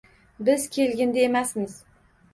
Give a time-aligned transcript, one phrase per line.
[0.47, 1.81] Biz kelgindi emasmiz